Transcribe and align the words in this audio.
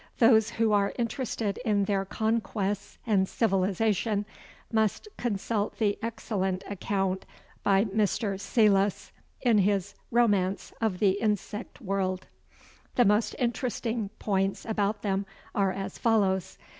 Those 0.17 0.49
who 0.49 0.71
are 0.71 0.93
interested 0.97 1.59
in 1.59 1.85
their 1.85 2.05
conquests 2.05 2.97
and 3.05 3.29
civilization 3.29 4.25
must 4.73 5.07
consult 5.15 5.77
the 5.77 5.95
excellent 6.01 6.63
account 6.67 7.23
by 7.61 7.85
Mr. 7.85 8.39
Selous 8.41 9.11
in 9.41 9.59
his 9.59 9.93
Romance 10.09 10.73
of 10.81 10.97
the 10.97 11.21
Insect 11.21 11.81
World. 11.81 12.25
The 12.95 13.05
most 13.05 13.35
interesting 13.37 14.09
points 14.17 14.65
about 14.65 15.03
them 15.03 15.27
are 15.53 15.71
as 15.71 15.99
follows. 15.99 16.57